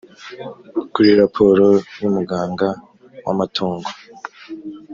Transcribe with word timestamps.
kuri 0.93 1.09
raporo 1.21 1.65
y 2.01 2.03
‘umuganga 2.09 2.67
w 3.25 3.27
‘amatungo. 3.33 3.89